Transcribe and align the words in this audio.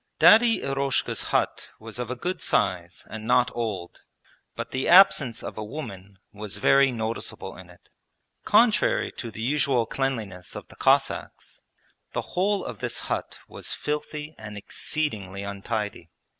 Daddy 0.17 0.63
Eroshka's 0.63 1.25
hut 1.25 1.69
was 1.77 1.99
of 1.99 2.09
a 2.09 2.15
good 2.15 2.41
size 2.41 3.05
and 3.07 3.27
not 3.27 3.51
old, 3.53 3.99
but 4.55 4.71
the 4.71 4.87
absence 4.87 5.43
of 5.43 5.59
a 5.59 5.63
woman 5.63 6.17
was 6.33 6.57
very 6.57 6.91
noticeable 6.91 7.55
in 7.55 7.69
it. 7.69 7.87
Contrary 8.43 9.11
to 9.17 9.29
the 9.29 9.43
usual 9.43 9.85
cleanliness 9.85 10.55
of 10.55 10.67
the 10.69 10.75
Cossacks, 10.75 11.61
the 12.13 12.21
whole 12.33 12.65
of 12.65 12.79
this 12.79 13.01
hut 13.13 13.37
was 13.47 13.73
filthy 13.75 14.33
and 14.39 14.57
exceedingly 14.57 15.43
untidy. 15.43 16.09